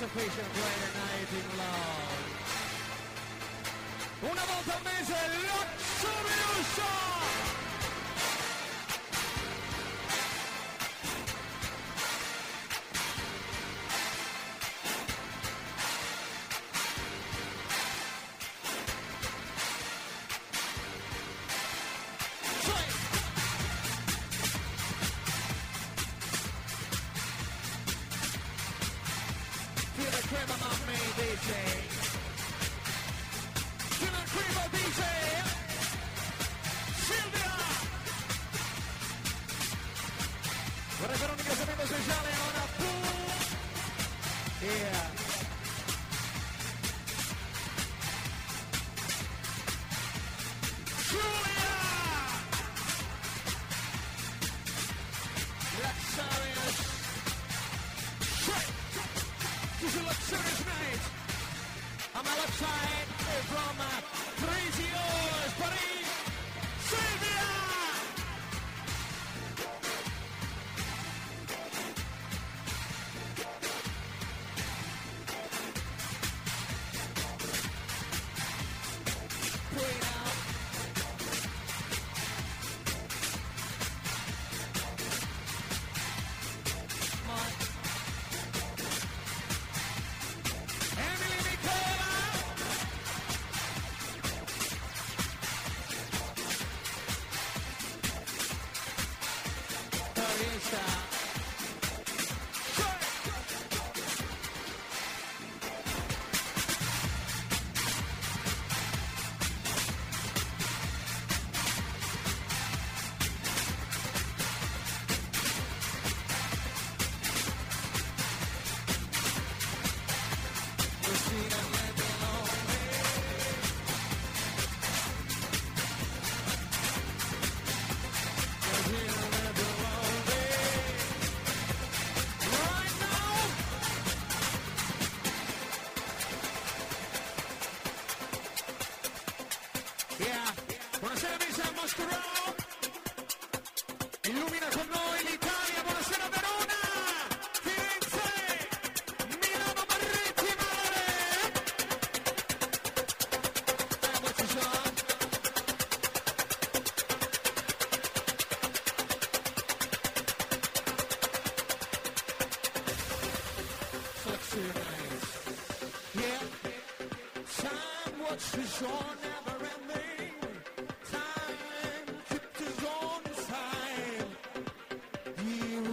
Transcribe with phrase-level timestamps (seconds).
[0.00, 2.30] participation greater night in love.
[4.22, 5.14] Una volta al mese,
[5.44, 7.59] Lotto Music!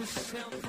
[0.08, 0.67] yourself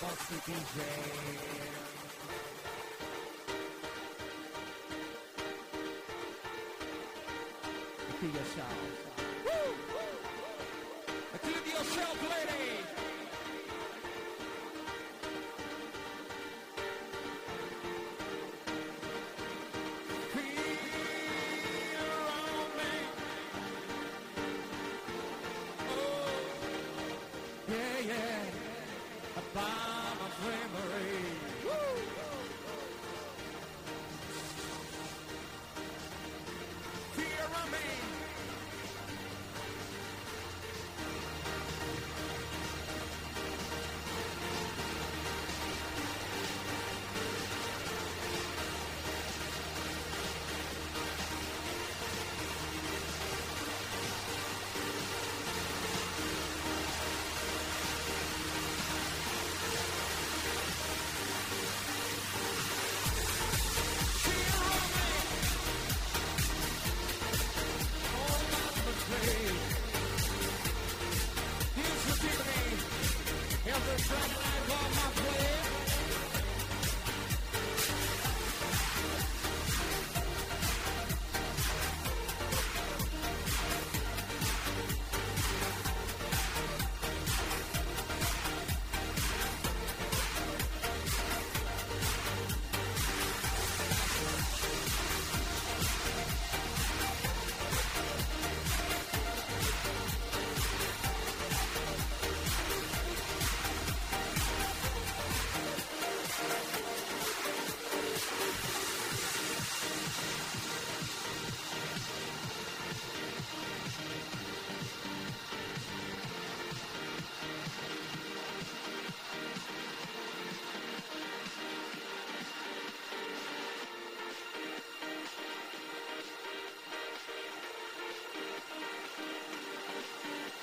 [0.00, 1.18] Bossy DJ.
[8.20, 8.78] to yourself.
[11.34, 12.87] Include yourself, lady.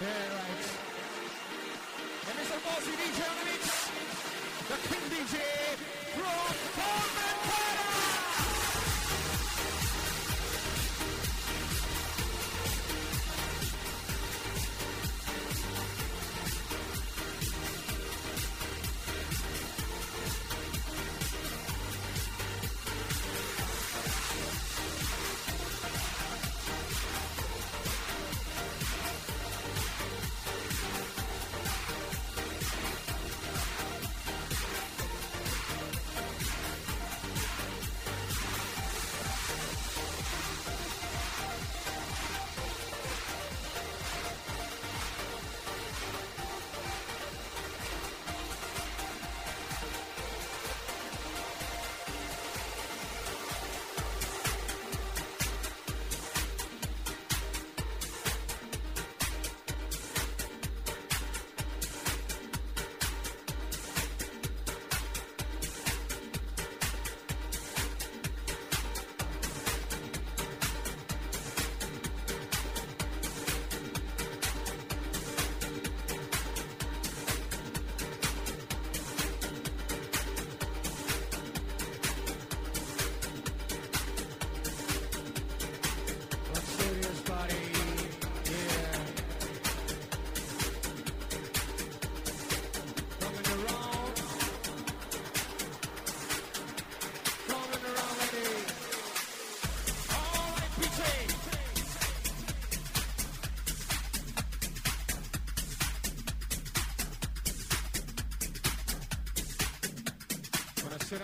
[0.05, 0.65] Yeah, right.
[2.29, 2.57] And Mr.
[2.63, 3.45] Bossy DJ on the.
[4.69, 5.35] The King DJ
[6.13, 6.55] from.
[6.77, 8.24] Let's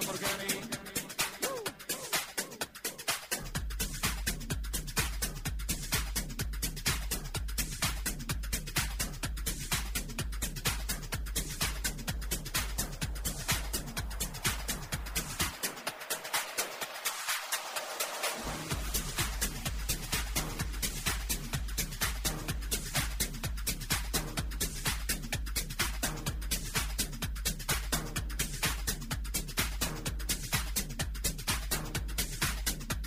[0.06, 0.31] porque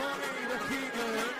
[0.00, 1.39] Money the King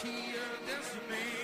[0.00, 1.43] to your destiny.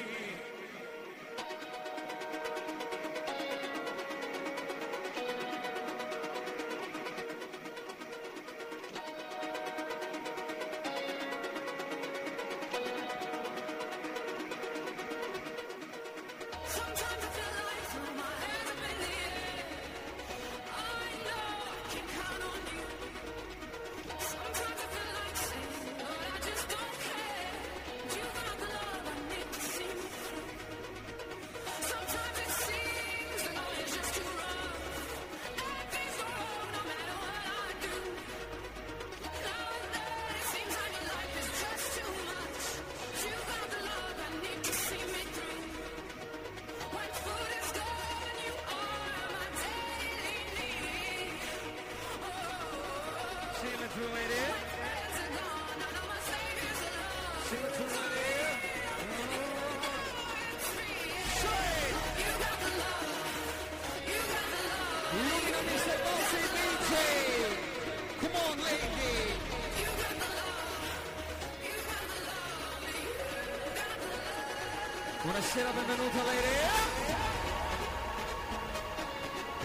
[75.50, 76.54] buonasera, benvenuta lady.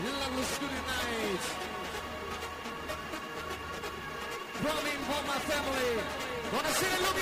[0.03, 1.43] Love was good tonight.
[5.05, 5.91] From my family.
[6.51, 7.14] Buonasera, Luca.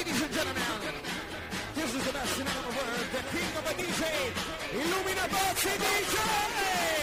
[0.00, 0.94] Ladies and gentlemen,
[1.74, 4.32] this is the best in the world, the king of the DJ,
[4.72, 6.99] Illumina Boxing DJ!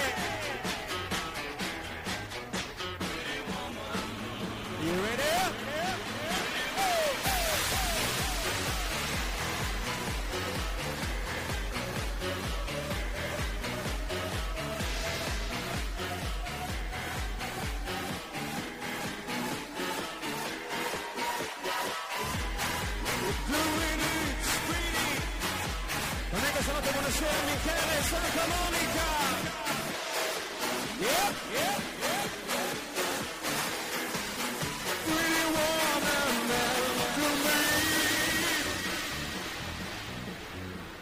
[27.27, 29.07] Michele, Michele Santa Monica.
[30.99, 32.29] Yep, yep, yep.
[35.05, 36.35] Pretty woman,
[37.17, 37.61] to me.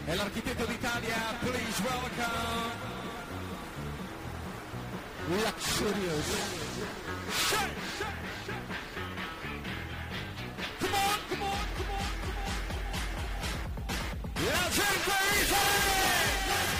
[0.08, 2.74] E l'architetto d'Italia, please welcome.
[5.28, 6.28] Luxurious.
[7.48, 8.75] Shake, shake, shake.
[15.06, 16.75] crazy!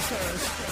[0.00, 0.67] sisters.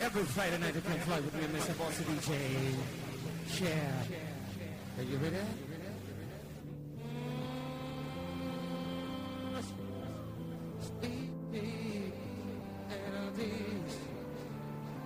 [0.00, 1.76] Every Friday night it comes live with me, Mr.
[1.76, 2.32] Boss DJ.
[3.52, 3.92] Share.
[4.96, 5.36] Are you ready?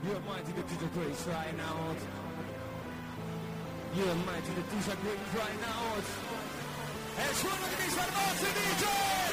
[0.04, 1.94] You're mighty to the grace right now.
[3.94, 5.82] You're mighty to the grace right now.
[7.18, 9.31] Es uno de mis hermosos DJs.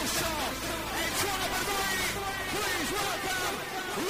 [0.00, 1.64] And Trevor
[2.48, 4.09] Please welcome.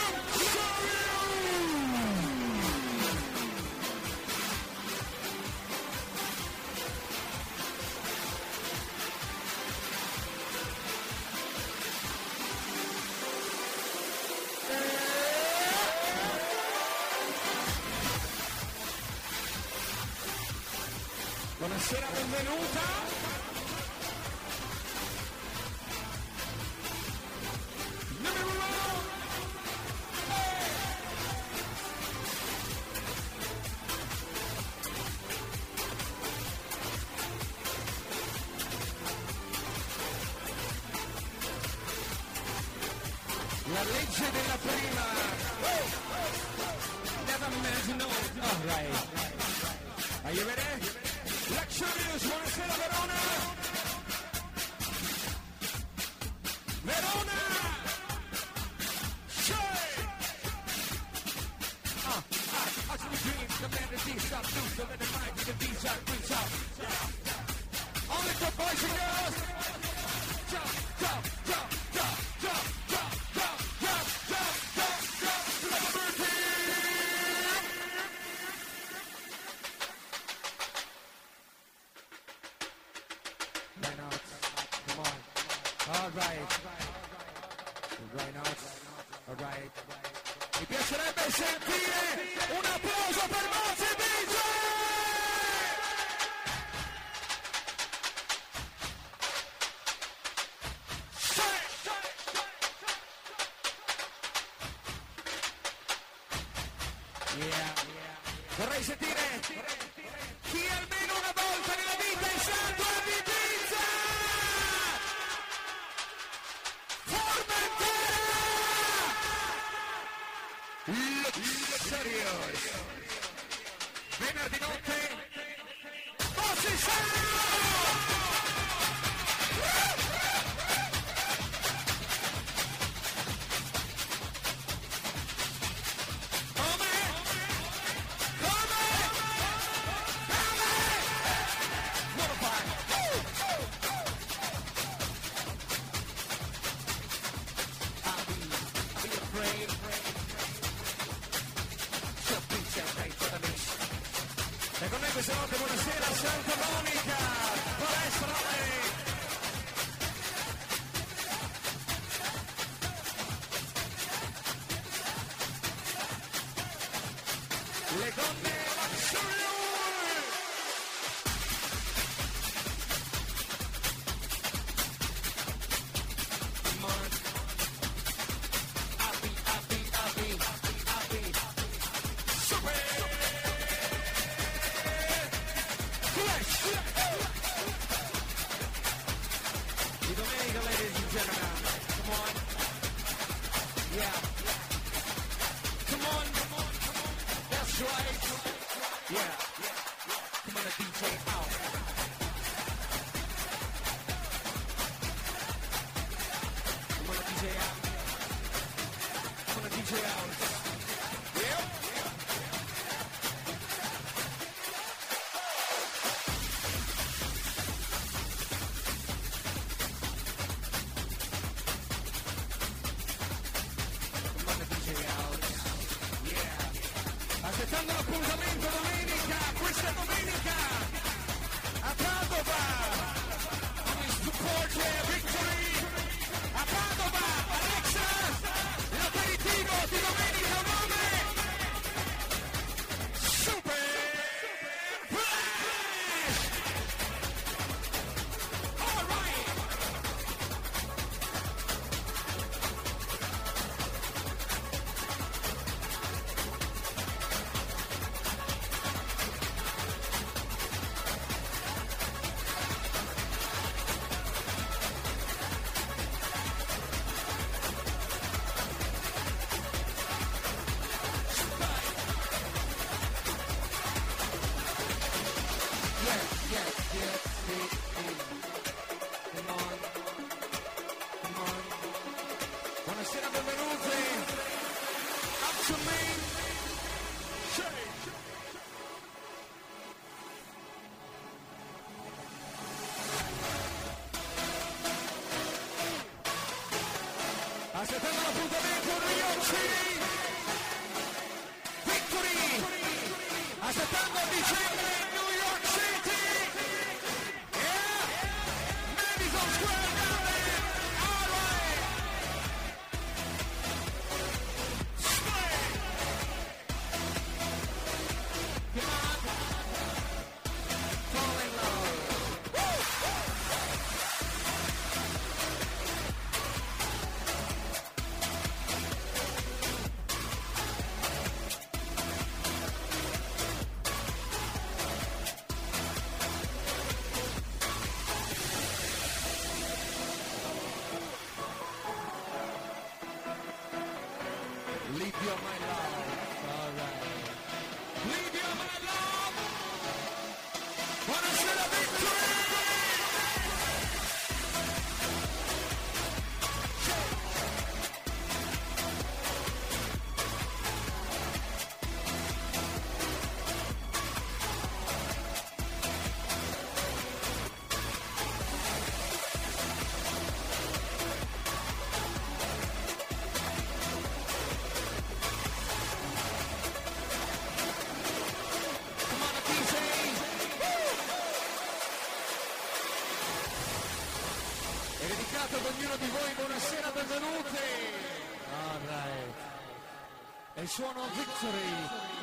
[390.70, 391.72] suono Victory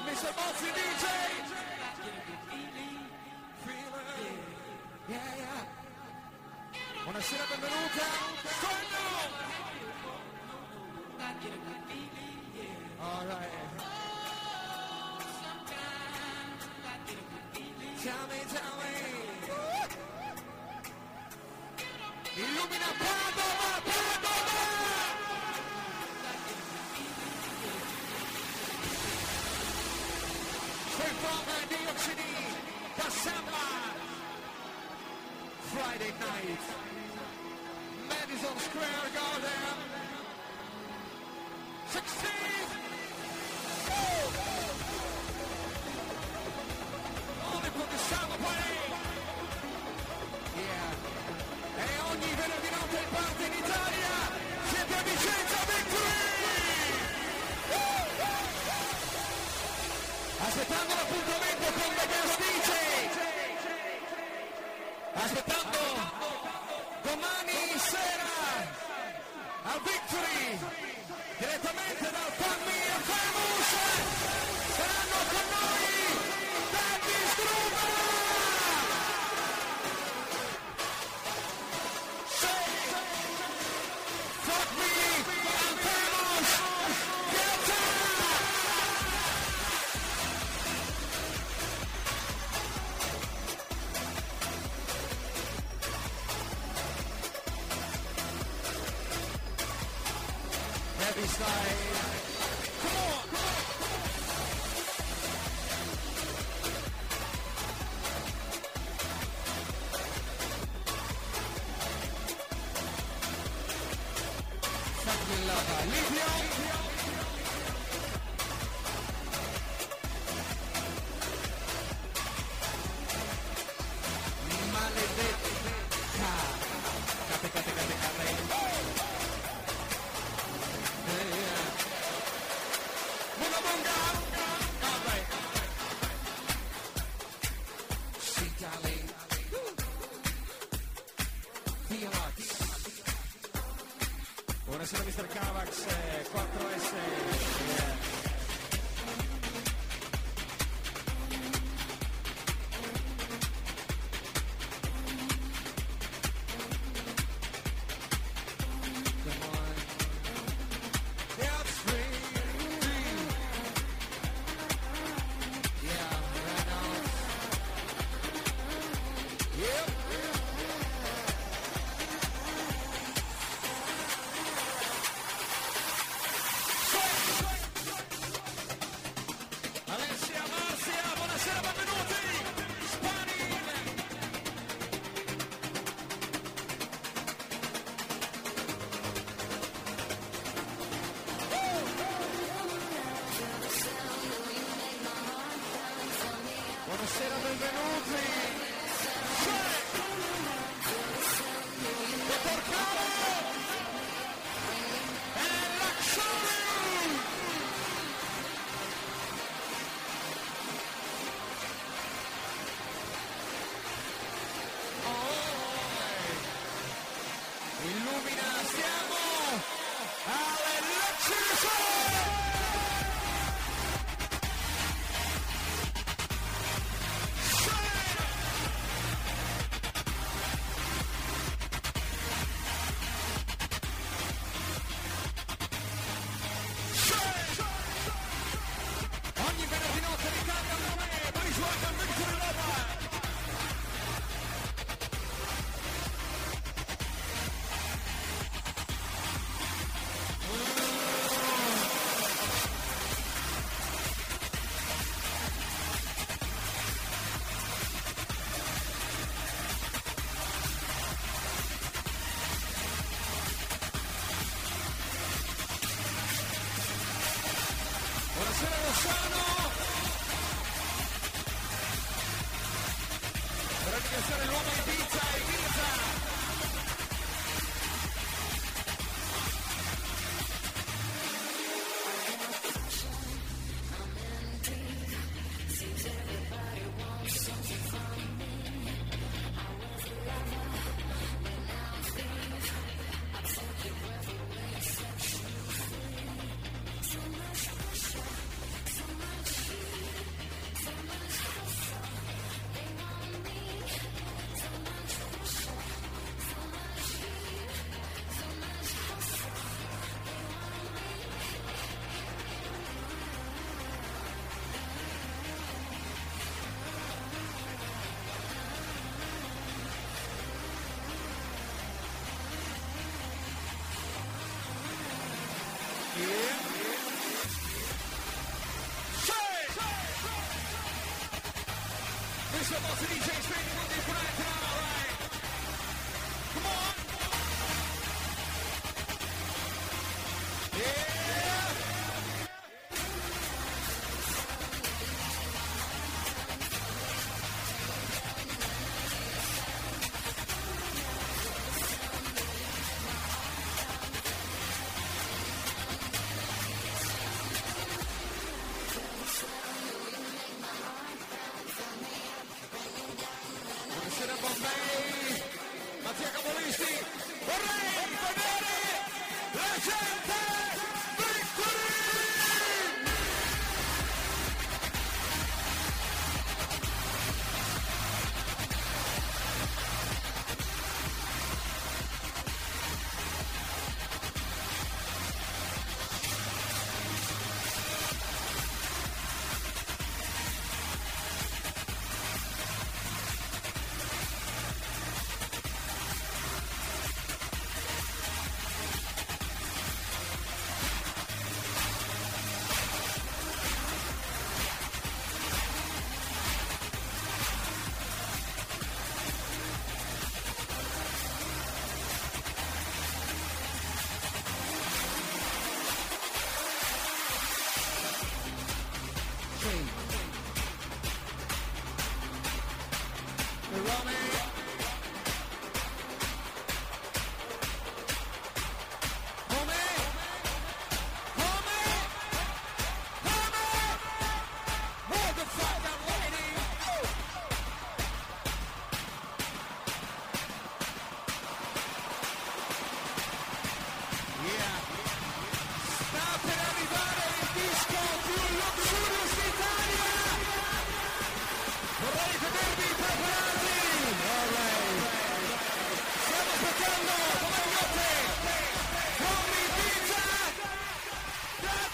[0.06, 0.34] Mr.
[0.38, 1.04] Mozzi DJ
[5.08, 5.68] yeah, yeah.
[7.04, 8.06] Buonasera, benvenuta
[8.62, 9.06] Collo
[13.00, 13.52] Alright
[18.02, 18.94] Tell me, tell me
[22.38, 23.47] Illumina Prado
[36.20, 36.60] midnight.
[38.10, 39.78] Madison Square Garden.
[41.90, 42.67] 16!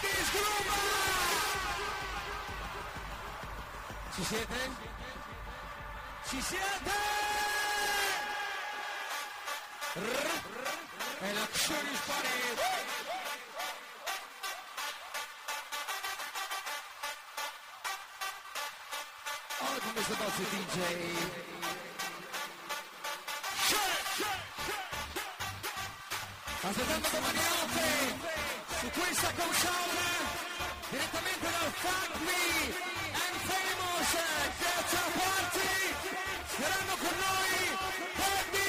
[0.04, 0.78] Disgruba!
[4.14, 4.60] Ci siete?
[6.28, 6.92] Ci siete?
[11.22, 12.72] E l'azione sparita!
[19.96, 20.18] Mr.
[20.18, 20.80] Bossy DJ.
[26.62, 28.33] Aspettando domani notte!
[28.84, 30.02] su questa console
[30.90, 32.44] direttamente dal Fuck Me
[33.24, 34.12] and Famous
[34.60, 35.72] terza party
[36.58, 37.56] saranno con noi
[38.18, 38.63] Happy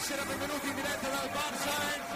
[0.00, 2.09] Buonasera, benvenuti in diretta dal Bar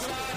[0.00, 0.27] Yes.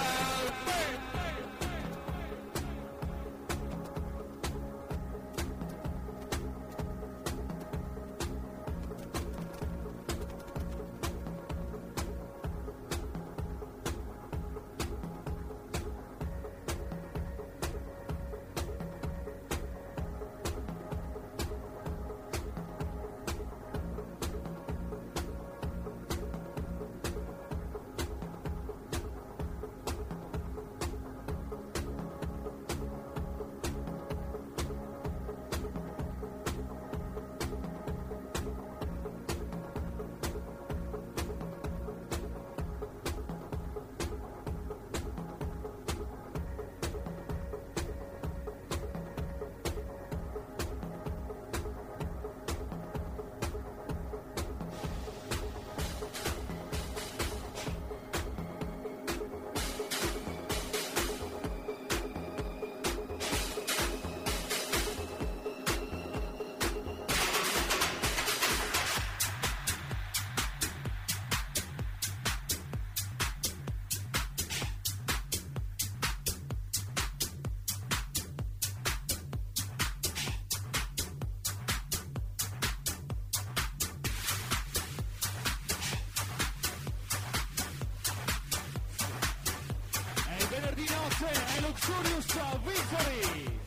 [91.23, 92.25] Action e Luxurious
[92.65, 93.59] Victory!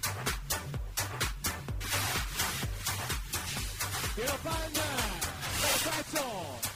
[4.14, 4.72] Piero Pan,
[5.60, 6.73] perfetto!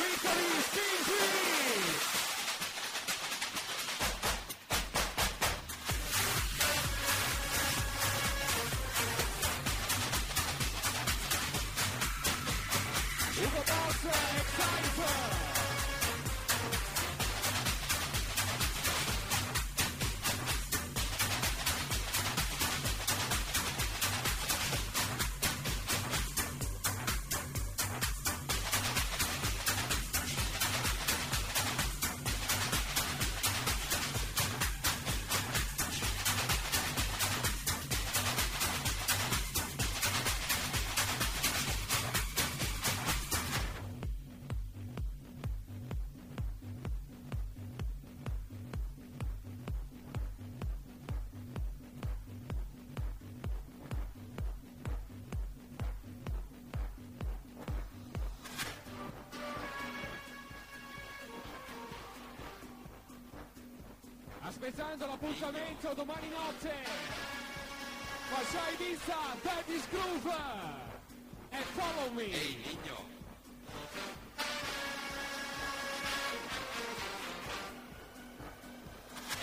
[0.00, 2.09] Victory Team
[64.60, 66.74] aspettando l'appuntamento domani notte.
[68.30, 70.36] Lasciai vista, Daddy's Scrooge
[71.48, 72.24] e Follow Me.
[72.24, 73.04] Ehi, Ligno.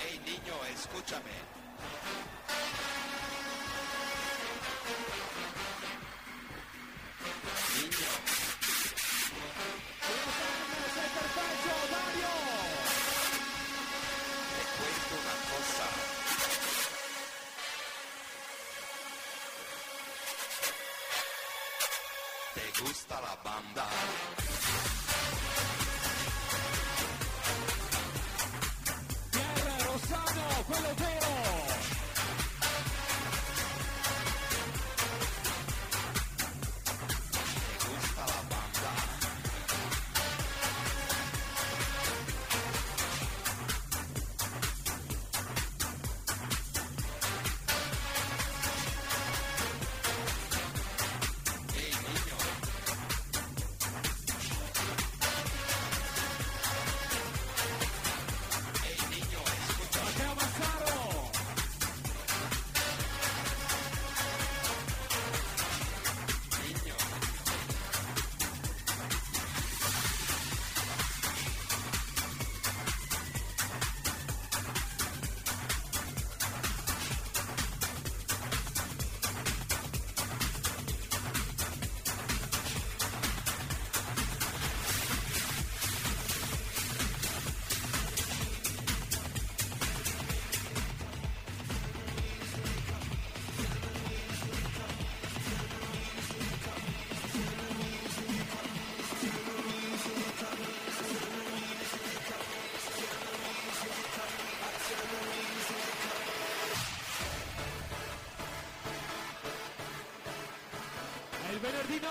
[0.06, 1.67] Ehi, Ligno, escúchame.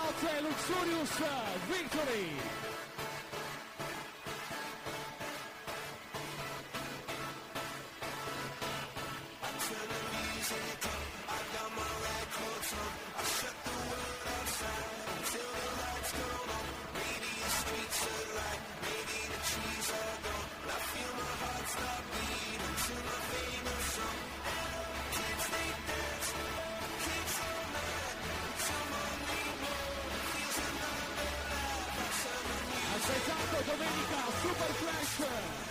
[0.07, 1.19] Luxurious
[1.67, 2.26] victory.
[34.73, 35.66] crash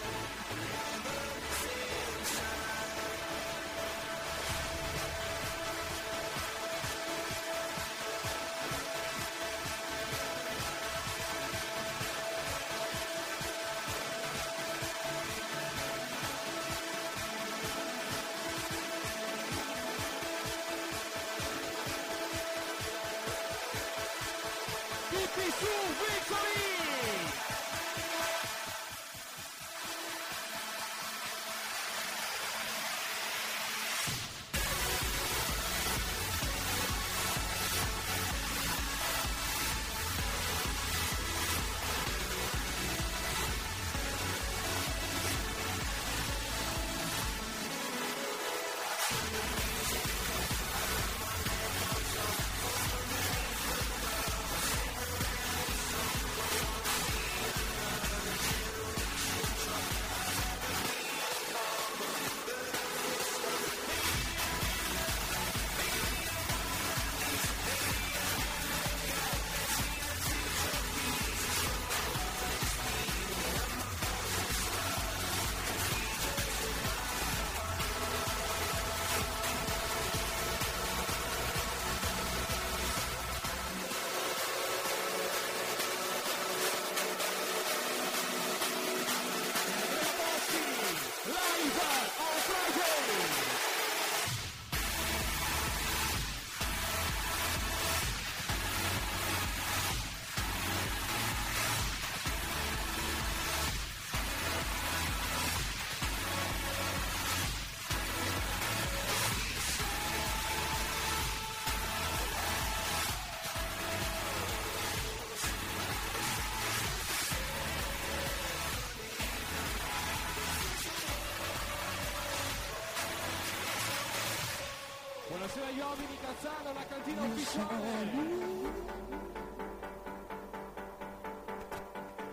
[125.36, 127.84] Buonasera agli uomini, Cazzano, la cantina ufficiale.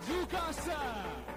[0.06, 1.33] Lucas!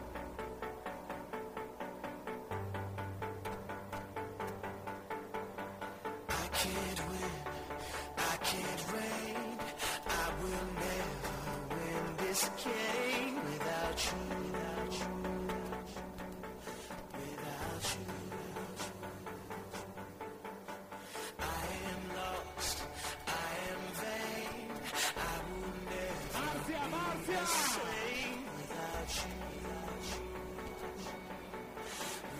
[27.27, 29.35] the same without you.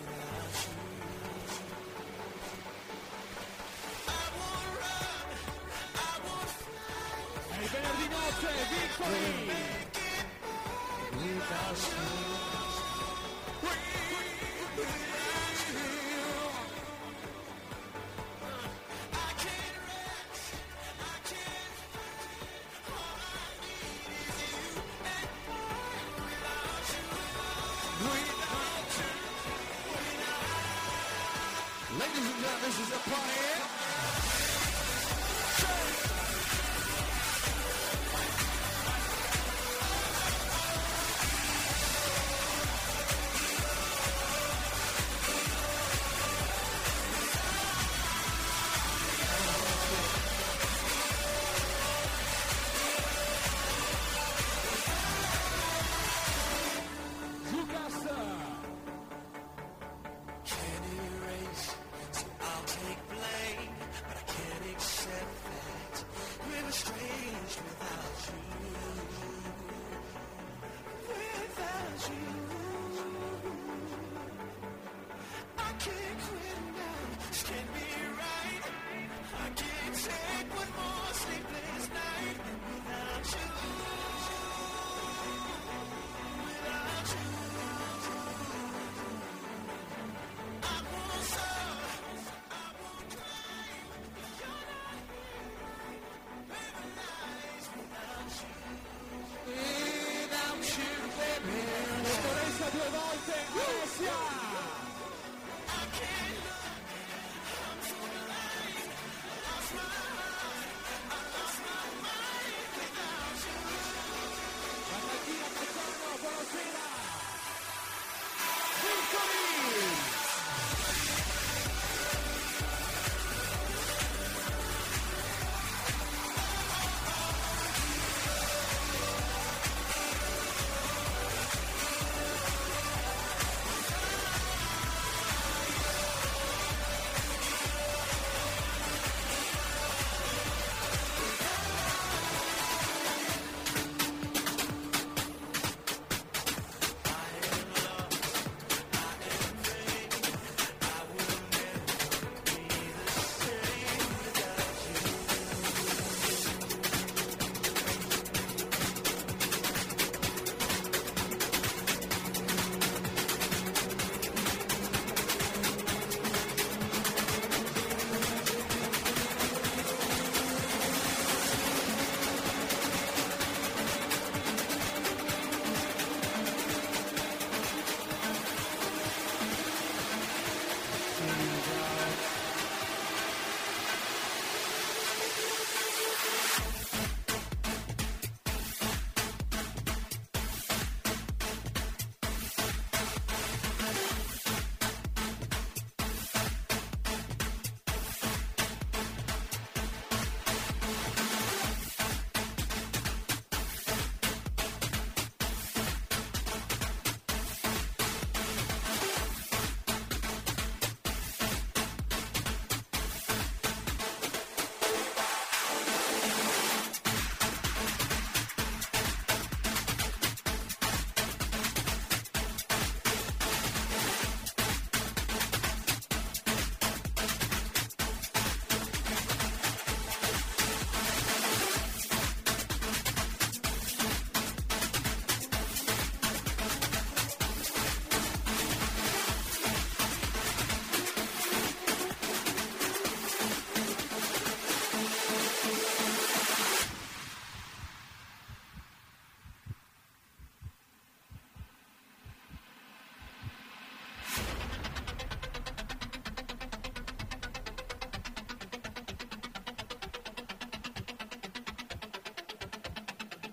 [0.06, 0.76] Without you.
[4.08, 5.28] I won't run,
[5.96, 7.68] I won't fly.
[7.72, 9.30] Venerdì notte, victory!
[11.20, 12.37] Without you.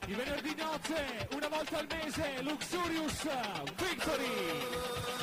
[0.07, 3.27] I venerdì notte, una volta al mese, Luxurious
[3.77, 5.14] Victory.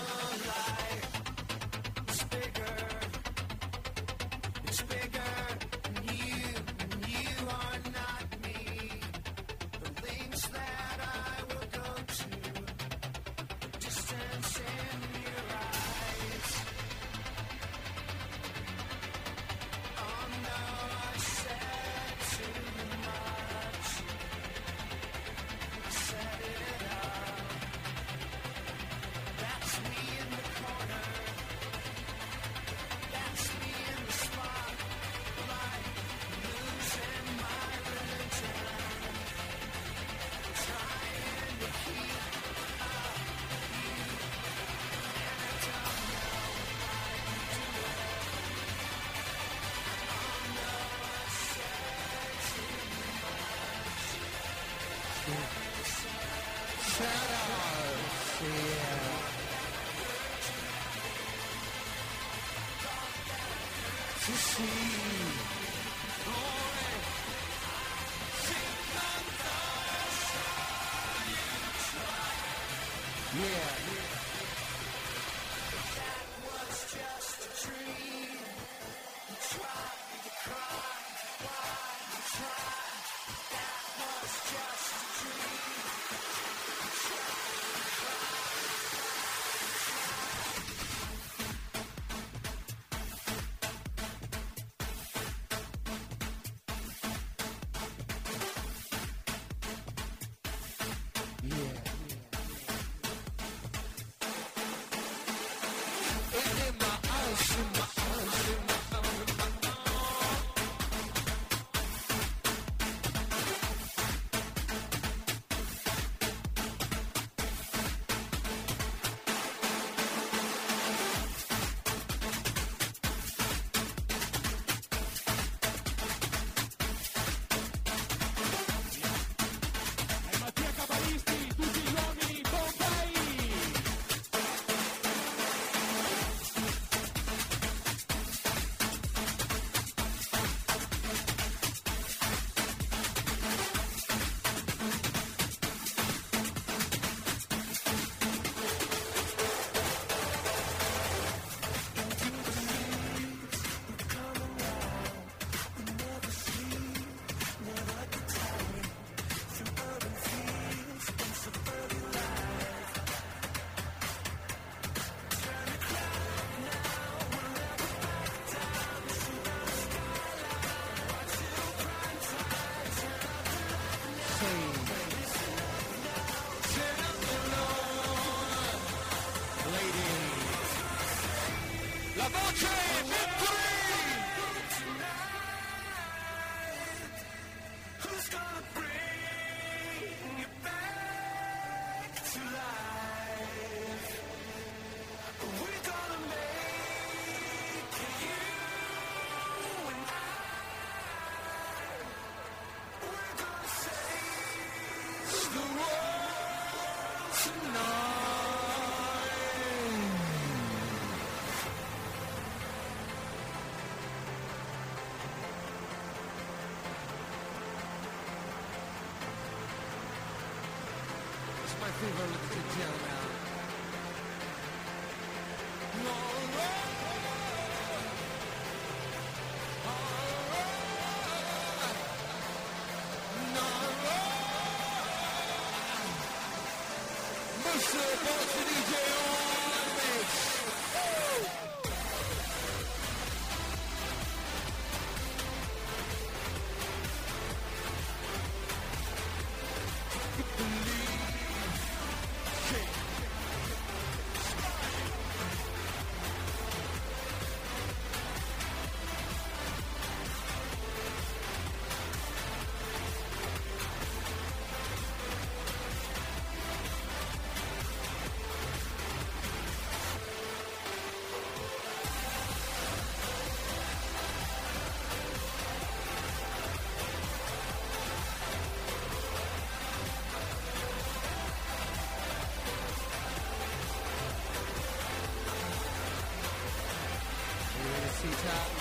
[288.21, 288.80] Top.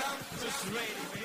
[0.00, 1.19] Campus Radio.